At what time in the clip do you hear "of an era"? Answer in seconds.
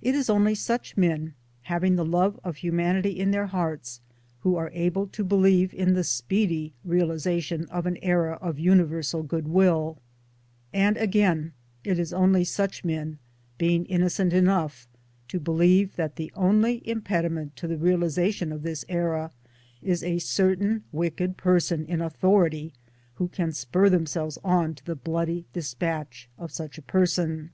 7.66-8.38